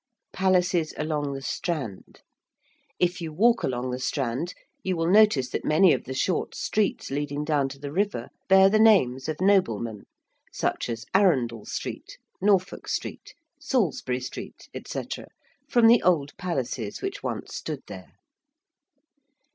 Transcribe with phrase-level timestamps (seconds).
[0.33, 2.21] ~palaces along the Strand~:
[2.97, 7.11] if you walk along the Strand you will notice that many of the short streets
[7.11, 10.05] leading down to the river bear the names of noblemen,
[10.51, 15.03] such as Arundel Street, Norfolk Street, Salisbury Street, &c.
[15.69, 18.13] from the old palaces which once stood there.